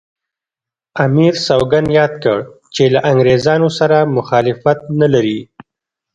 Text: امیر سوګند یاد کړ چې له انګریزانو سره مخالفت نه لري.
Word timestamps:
امیر 1.05 1.33
سوګند 1.47 1.89
یاد 1.99 2.13
کړ 2.23 2.39
چې 2.75 2.83
له 2.93 2.99
انګریزانو 3.11 3.69
سره 3.79 3.97
مخالفت 4.17 4.79
نه 4.99 5.07
لري. 5.13 5.39